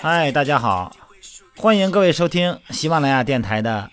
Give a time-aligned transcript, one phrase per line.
[0.00, 0.94] 嗨，大家好，
[1.56, 3.90] 欢迎各位收听喜马拉雅电台的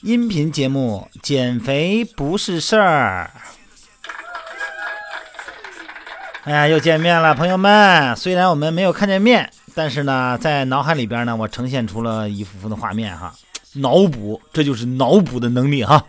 [0.00, 3.30] 音频节目《减肥不是事儿》。
[6.44, 8.16] 哎呀，又见面了，朋友们。
[8.16, 13.34] 虽然我们没有看见面，但是呢，在脑海里边呢，我呈现出了一幅幅的画面哈。
[13.74, 16.04] 脑补，这就是脑补的能力哈。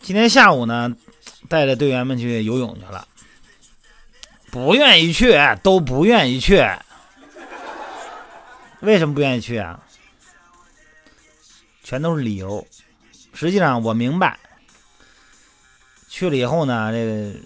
[0.00, 0.90] 今天下午呢，
[1.48, 3.06] 带着队员们去游泳去了。
[4.50, 6.64] 不愿意去，都不愿意去。
[8.80, 9.80] 为什么不愿意去啊？
[11.82, 12.66] 全都是理由。
[13.32, 14.38] 实际上我明白，
[16.08, 17.38] 去了以后呢，这个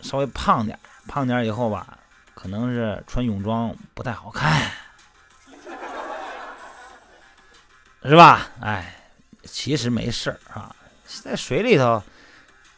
[0.00, 1.98] 稍微胖点，胖点以后吧，
[2.34, 4.70] 可能是穿泳装不太好看，
[8.02, 8.48] 是吧？
[8.60, 8.94] 哎，
[9.44, 10.74] 其实没事儿啊，
[11.22, 12.02] 在水里头，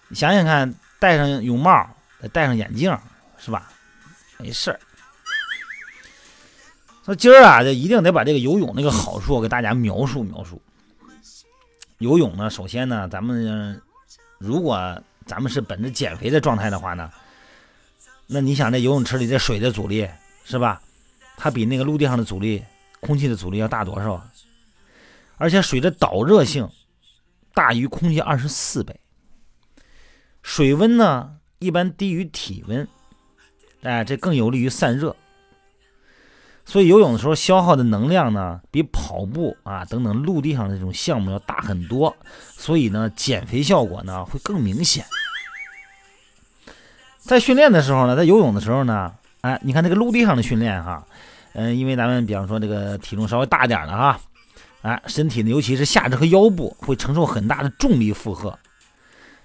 [0.09, 1.89] 你想想看，戴上泳帽，
[2.21, 2.97] 再戴上眼镜。
[3.45, 3.71] 是吧？
[4.39, 4.79] 没事儿。
[7.05, 10.63] 说今儿啊，就一定得把这个游泳那个好处给大家描述描述。
[11.99, 13.83] 游泳呢，首先呢，咱们
[14.39, 17.11] 如果咱们是本着减肥的状态的话呢，
[18.29, 20.09] 那你想这游泳池里这水的阻力
[20.45, 20.81] 是吧？
[21.37, 22.63] 它比那个陆地上的阻力、
[23.01, 24.25] 空气的阻力要大多少？
[25.37, 26.69] 而且水的导热性
[27.53, 29.01] 大于空气二十四倍，
[30.43, 32.87] 水温呢一般低于体温。
[33.83, 35.17] 哎，这更有利于散热，
[36.65, 42.17] 所以游泳的时候消耗的能量呢，比跑步啊等等陆地上的这种项目要大很多，
[42.57, 45.05] 所以呢，减肥效果呢会更明显。
[47.19, 51.05] 在训练的时候呢，在游泳的时候呢，哎，你看这个陆地上的训练哈，
[51.55, 54.21] 嗯，因为咱们比方说这个体重稍微大点的哈，
[54.83, 58.57] 哎，身体呢尤其是下肢和腰部会承受很大的重力负荷，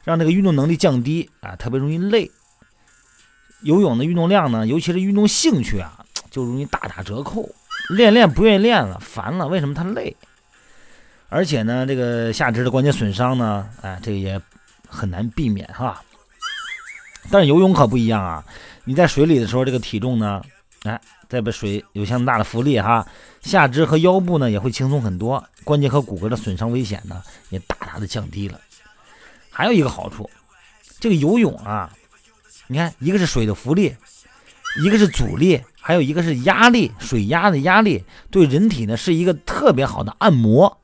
[0.04, 2.30] 让这个运动能力降低啊，特别容易累。
[3.62, 7.50] 游泳的运动量呢，尤其是运动兴趣啊， 就容易大打折扣。
[7.90, 10.16] 练练不愿意练了，烦了，为什么他累？
[11.30, 14.40] 而且呢，这个下肢的关节损伤呢，哎，这个也
[14.88, 16.02] 很难避免哈。
[17.32, 18.44] 但是游泳可不一样啊，
[18.84, 20.42] 你在水里的时候，这个体重呢，
[20.84, 23.06] 哎，在被水有相当大的浮力哈，
[23.42, 28.60] 下肢和腰部呢也会轻松很多，关节和骨骼的损伤危险呢也大大的降低了。
[29.50, 30.30] 还有一个好处，
[31.00, 31.90] 这个游泳啊。
[32.70, 33.96] 你看，一个是水的浮力，
[34.84, 40.78] 一个是阻力，还有一个是压力，水压的压力对人体呢是一个特别好的按摩。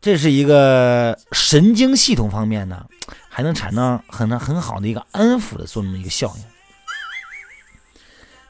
[0.00, 2.86] 这是一个神经系统方面呢，
[3.28, 6.44] 还能产生很很好的一个安抚的这么一个效应。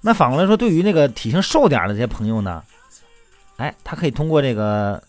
[0.03, 2.63] 那反过来说，对于那个体型瘦点的这些朋友呢，
[3.57, 5.03] 哎，他可以通过这个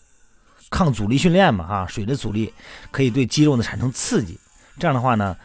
[0.68, 2.52] 抗阻力训练嘛，哈，水的阻力
[2.90, 4.36] 可以对肌肉呢产生刺激，
[4.80, 5.36] 这样的话呢。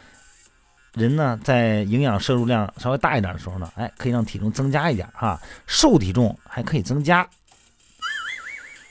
[0.98, 7.26] 人呢，在营养摄入量稍微大一点的时候呢，哎，可以让体重增加一点哈，瘦体重还可以增加。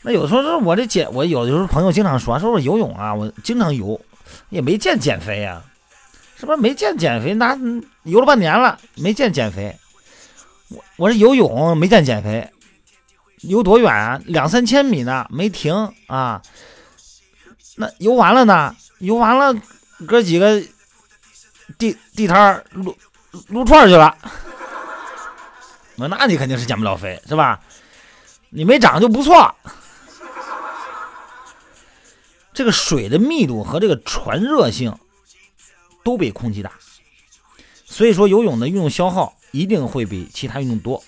[0.04, 4.00] 那有的时候是我这减，我有的时候朋友经常说，说我游泳啊，我经常游，
[4.50, 5.62] 也没见减肥呀，
[6.38, 7.34] 是不是没见减肥？
[7.34, 7.58] 那
[8.04, 9.76] 游了半年了，没见减肥。
[10.70, 12.50] 我我是游泳没见减肥，
[13.42, 14.22] 游多远啊？
[14.26, 16.42] 两三千米呢，没停啊。
[17.76, 18.74] 那游完了呢？
[19.00, 19.54] 游完了，
[20.08, 20.64] 哥几个。
[21.78, 22.98] 地地摊撸
[23.50, 24.18] 撸串去了，
[25.96, 27.60] 那那你肯定是减不了肥，是吧？
[28.50, 29.54] 你没长就不错。
[32.54, 34.98] 这个水的密度和这个传热性
[36.04, 36.72] 都比空气大，
[37.86, 41.04] 所以说游泳的运动消耗一定会比其他运动多。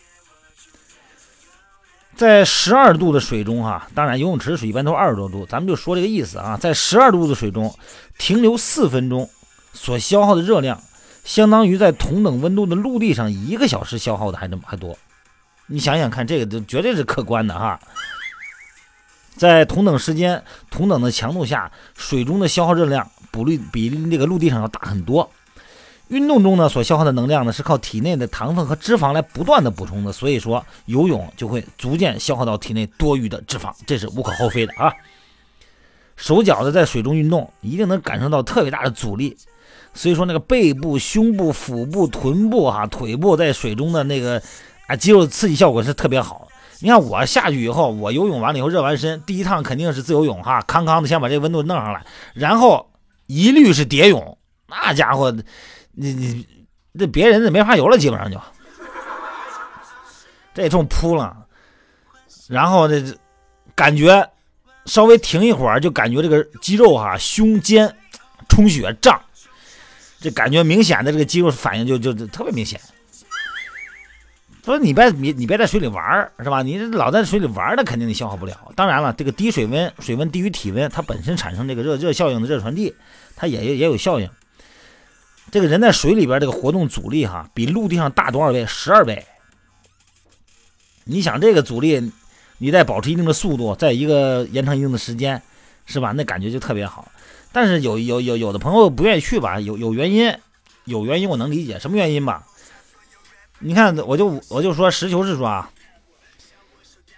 [2.15, 7.73] 在十二度的水中，哈，当然游泳池水一般都是二十多度，咱们就说这个意思啊，在十二度的水中
[8.19, 9.27] 停留四分钟。
[9.73, 10.81] 所消耗的热量，
[11.23, 14.97] 相当于在同等温度的陆地上一个小时消耗的还这么还多。
[15.67, 17.79] 你想想看，这个就绝对是客观的哈。
[19.35, 25.29] 在同等时间、同等的强度下，水中的消耗热量不率比那个陆地上要大很多。
[26.09, 30.11] 运动中呢，所消耗的能量呢，是靠体内的糖分和脂肪来不断的补充的。
[30.11, 34.91] 所以说，游泳就会逐渐消耗到体内多余的脂肪，这是无可厚非的啊。
[36.17, 39.37] 手脚的在水中运动，一定能感受到特别大的阻力。
[39.99, 44.41] 所以说，那个背部、胸部、腹部、臀部、哈腿部在水中的那个
[44.87, 46.47] 啊肌肉刺激效果是特别好。
[46.79, 52.89] 你看我下去以后，我游泳完了以后热完身，第一趟肯定是自由泳哈，康康的先把这温度弄上来，然后
[53.25, 54.37] 一律是蝶泳。
[54.69, 55.35] 那家伙，
[55.91, 56.47] 你你
[56.97, 58.39] 这别人这没法游了，基本上就
[60.53, 61.35] 这冲扑了，
[62.47, 63.03] 然后这
[63.75, 64.25] 感觉
[64.85, 67.93] 稍微停一会儿，就感觉这个肌肉哈胸肩
[68.47, 69.21] 充血胀。
[70.21, 72.79] 这感觉明显的这个肌肉反应就就就特别明显。
[74.63, 76.61] 说你别你你别在水里玩是吧？
[76.61, 78.71] 你老在水里玩，那肯定你消耗不了。
[78.75, 82.93] 当然了，这个低水温，水温低于体温，它本身产生这个热热效应的热传递，
[83.35, 84.29] 它也也有效应。
[85.49, 88.63] 这个人在水里边这个活动阻力哈，比陆地上大多少倍？
[88.67, 89.25] 十二倍。
[91.05, 92.11] 你想这个阻力，
[92.59, 95.41] 你再保持一定的速度，在一个延长一定的时间，
[95.87, 96.11] 是吧？
[96.11, 97.09] 那感觉就特别好。
[97.51, 100.33] 但是有有有有的朋友不愿意去吧，有有原因，
[100.85, 102.45] 有原因我能理解，什么原因吧？
[103.59, 105.71] 你看，我就我就说实求是说啊，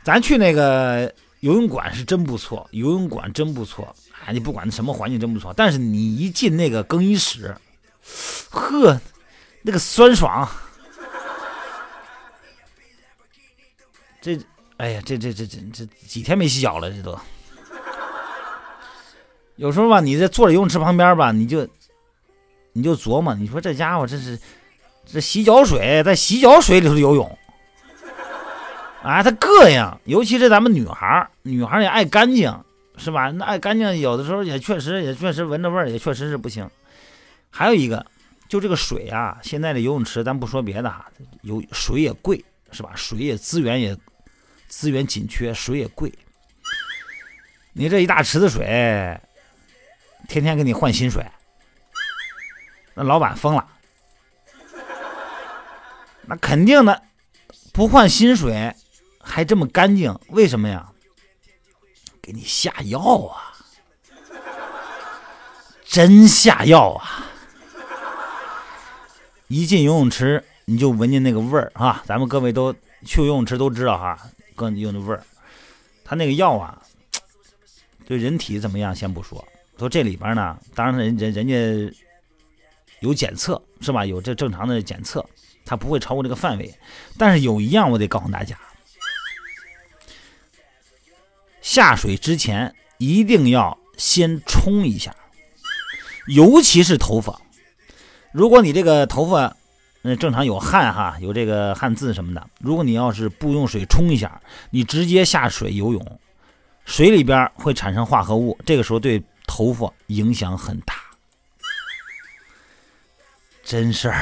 [0.04, 3.96] 咱去那个游泳馆是真不错，游泳馆真不错，
[4.26, 7.56] 哎，你不管什么环境真不错，但是你一进那个更衣室，
[8.50, 9.00] 呵，
[9.62, 10.50] 那个酸爽，
[14.22, 14.40] 这，
[14.78, 17.20] 哎呀，这这这这这几天没洗脚了，这都。
[19.62, 21.68] 有时候吧，你在坐在游泳池旁边吧，你就
[22.74, 24.38] 你就琢磨，你说这家伙这是。
[25.04, 27.38] 这洗脚水在洗脚水里头游泳，
[29.02, 32.56] 啊，它膈应，尤其是咱们女孩女孩也爱干净，
[32.98, 33.32] 是吧？
[33.32, 36.70] 那爱干净，有的时候也确实也确实闻着味儿，也确实是不行。
[37.50, 38.06] 还有一个，
[38.48, 41.08] 就这个水啊，现在的游泳池，咱不说别的哈，
[41.42, 42.92] 有水也贵，是吧？
[42.96, 43.98] 水也资源也
[44.68, 46.14] 资源紧缺，水也贵。
[47.74, 49.20] 你这一大池子水，
[50.32, 51.30] 天天给你换新水，
[52.94, 53.68] 那老板疯了。
[56.22, 57.04] 那肯定的，
[57.74, 58.74] 不换新水
[59.20, 60.90] 还这么干净，为什么呀？
[62.22, 63.52] 给你下药啊！
[65.84, 67.26] 真下药啊！
[69.48, 72.02] 一进游泳池你就闻见那个味儿啊！
[72.06, 72.74] 咱们各位都
[73.04, 74.18] 去游泳池都知道哈，
[74.56, 75.22] 跟用的味儿，
[76.06, 76.82] 他那个药啊，
[78.06, 78.96] 对人体怎么样？
[78.96, 79.46] 先不说，
[79.82, 81.96] 说这里边呢，当然人人人家
[83.02, 84.06] 有检测是吧？
[84.06, 85.26] 有这正常的检测。
[85.64, 86.74] 它不会超过这个范围，
[87.20, 88.58] 但是有一样我得告诉大家：
[91.62, 95.16] 下水之前一定要先冲一下，
[96.28, 97.40] 尤其是头发。
[98.32, 99.56] 如果你这个头发，
[100.02, 104.42] 嗯，正常有汗哈，有这个汗渍什么的，如果你要是不用水冲一下，
[104.72, 106.20] 你直接下水游泳，
[106.86, 110.94] 水里边会产生化合物，这个时候对头发影响很大，
[113.66, 114.16] 真事儿。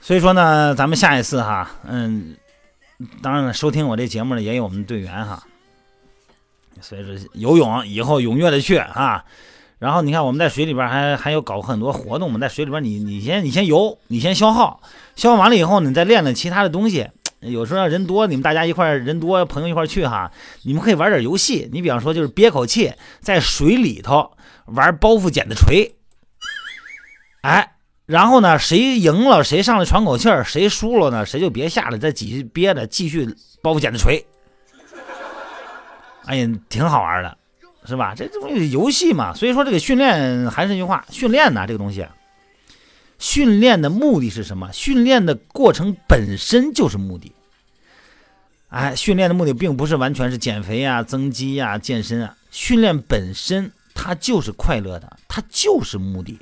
[0.00, 2.36] 所以说呢，咱们下一次哈，嗯，
[3.22, 5.44] 当然了，收听我这节目的也有我们队员哈。
[6.80, 9.24] 所以说游泳以后踊跃的去啊，
[9.78, 14.82] 然后你看我们在水里边还还有搞很多活动嘛，在水里边你你先你先游，你先消耗，
[15.14, 17.08] 消耗完了以后你再练练其他的东西。
[17.42, 20.30] 有时候人多，你们大家一块人多，朋友一块去哈，
[20.62, 21.68] 你们可以玩点游戏。
[21.72, 24.32] 你比方说就是憋口气，在水里头
[24.66, 25.94] 玩包袱剪子锤，
[27.42, 27.68] 哎。
[28.04, 33.26] 然后呢，谁赢了谁上来喘口气儿，谁输了呢，谁就别下来，再继续憋着，继续
[33.62, 34.26] 包袱剪子锤。
[36.26, 37.38] 哎呀，挺好玩的，
[37.86, 38.12] 是吧？
[38.14, 42.04] 这东西游戏嘛，所以说这个训练还是那句话，训练呢这个东西，
[43.22, 44.72] 训练的目的是什么？
[44.72, 47.32] 训练的过程本身就是目的。
[48.68, 56.40] 哎，训练的目的并不是完全是减肥呀、增肌呀、健身啊，训练本身它就是快乐的，它就是目的。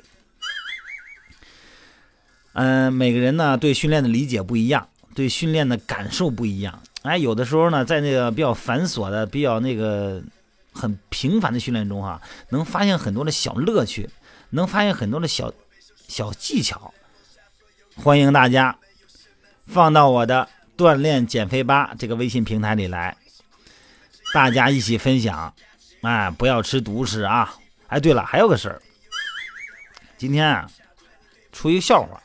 [2.53, 6.81] 嗯，每个人呢对训练的理解不一样，对训练的感受不一样。
[7.03, 10.19] 哎，有的时候呢，在那个比较繁琐的、比较那个
[10.71, 14.09] 很平凡的训练中，哈，能发现很多的小乐趣，
[14.49, 15.53] 能发现很多的小
[16.11, 16.93] 小技巧。
[17.95, 18.77] 欢迎大家
[19.65, 23.15] 放到我的锻炼减肥吧这个微信平台里来，
[24.33, 25.53] 大家一起分享。
[26.01, 27.55] 哎，不要吃独食啊！
[27.87, 28.81] 哎，对了，还有个事儿，
[30.17, 30.69] 今天啊，
[31.53, 32.21] 出一个笑话。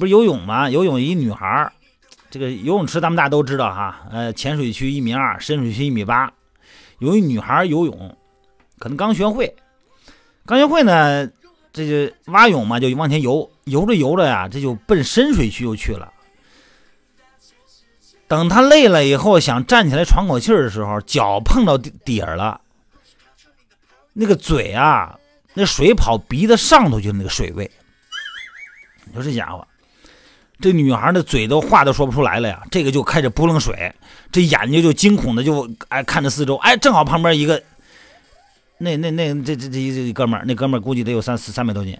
[0.00, 0.68] 不是游泳吗？
[0.68, 1.70] 游泳一女孩，
[2.30, 4.08] 这个游泳池咱们大家都知道哈。
[4.10, 6.32] 呃，浅水区一米二，深水区一米八。
[6.98, 8.18] 有一女孩游泳，
[8.78, 9.54] 可能刚学会，
[10.46, 11.30] 刚学会呢，
[11.72, 16.12] 这就蛙泳嘛，就往前游，游着游着呀，这就奔深水区就去了。
[18.26, 22.60] 等他累了以后，想站起来喘口气的时候，脚碰到底底儿了，
[24.12, 25.18] 那个嘴啊，
[25.54, 27.70] 那水跑鼻子上头去，那个水位。
[29.06, 29.66] 你说这家伙。
[30.62, 33.94] 这女孩的嘴都话都说不出来了呀，这个就开始扑棱水，
[34.30, 37.62] 这眼睛就惊恐的就哎看着四周，哎，正好旁边一个，
[38.82, 41.96] 那那那这这这这哥们儿，那哥们儿估计得有三四三百多斤，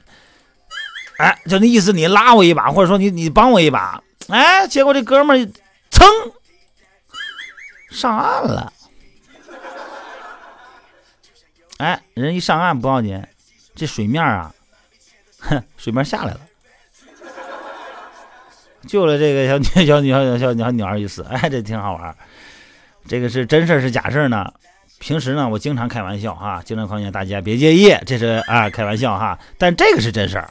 [1.19, 5.53] 哎，就那意思，你拉我一把，或者说你你帮我一把，哎，结果这哥们儿
[5.91, 6.05] 噌
[7.91, 8.73] 上岸了，
[11.77, 13.23] 哎，人一上岸不要紧，
[13.75, 14.55] 这水面啊，
[15.39, 16.41] 哼，水面下来了，
[18.87, 21.23] 救了这个小女小女小小小小女孩一死。
[21.25, 22.17] 哎，这挺好玩。
[23.07, 24.53] 这个是真事是假事呢？
[25.01, 29.37] 平时呢，我经常开玩笑哈，经常况且大家别介意，这是啊开玩笑哈。
[29.57, 30.49] 但这个是真事儿。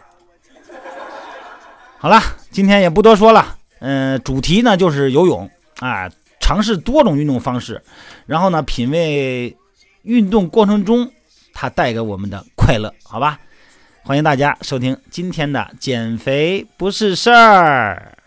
[1.99, 5.47] 好了，今天也不多说了，嗯，主题呢就是游泳
[5.79, 7.79] 啊，尝试多种运动方式，
[8.25, 9.55] 然后呢品味
[10.01, 11.11] 运动过程中
[11.53, 13.39] 它带给我们的快乐，好吧？
[14.03, 18.17] 欢迎大家收听今天的减肥不是事儿。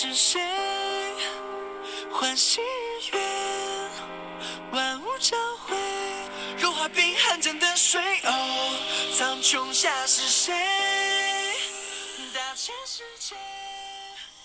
[0.00, 0.40] 是谁
[2.12, 2.60] 欢喜
[3.10, 3.18] 月？
[4.70, 5.76] 万物交汇，
[6.56, 8.00] 融化冰寒江的水。
[8.22, 8.78] 哦，
[9.18, 10.54] 苍穹下是谁？
[12.32, 13.34] 大千世界。